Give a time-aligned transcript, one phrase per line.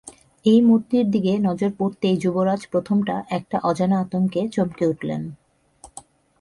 [0.45, 5.21] এই মূর্তির দিকে নজর পড়তেই যুবরাজ প্রথমটা একটা অজানা আতঙ্কে চমকে উঠলেন।